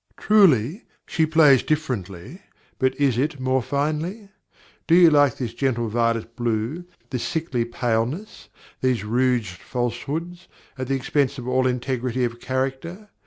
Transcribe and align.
Truly, 0.17 0.85
she 1.05 1.27
plays 1.27 1.61
differently; 1.61 2.41
but 2.79 2.99
is 2.99 3.19
it 3.19 3.39
more 3.39 3.61
finely? 3.61 4.29
Do 4.87 4.95
you 4.95 5.11
like 5.11 5.37
this 5.37 5.53
gentle 5.53 5.89
violet 5.89 6.35
blue, 6.35 6.85
this 7.11 7.21
sickly 7.21 7.65
paleness, 7.65 8.49
these 8.81 9.03
rouged 9.03 9.61
falsehoods, 9.61 10.47
at 10.75 10.87
the 10.87 10.95
expense 10.95 11.37
of 11.37 11.47
all 11.47 11.67
integrity 11.67 12.23
of 12.23 12.39
character? 12.39 13.09